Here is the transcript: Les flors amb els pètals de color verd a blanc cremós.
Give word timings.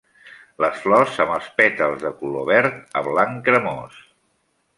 Les 0.63 0.77
flors 0.85 1.19
amb 1.25 1.33
els 1.35 1.49
pètals 1.59 2.01
de 2.07 2.13
color 2.23 2.49
verd 2.53 2.81
a 3.01 3.05
blanc 3.11 3.45
cremós. 3.51 4.01